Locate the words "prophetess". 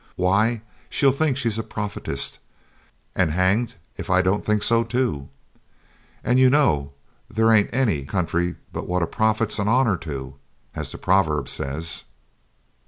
1.63-2.39